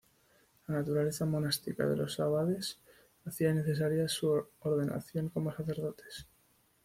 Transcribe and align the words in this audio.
La 0.65 0.73
naturaleza 0.79 1.25
monástica 1.27 1.85
de 1.85 1.95
los 1.95 2.19
abades, 2.19 2.79
hacía 3.23 3.51
innecesaria 3.51 4.09
su 4.09 4.27
ordenación 4.61 5.29
como 5.29 5.53
sacerdotes. 5.55 6.25